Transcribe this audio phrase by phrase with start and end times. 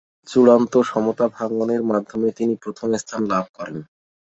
[0.27, 3.77] চূড়ান্ত সমতা-ভাঙনের মাধ্যমে তিনি প্রথম স্থান লাভ করেন।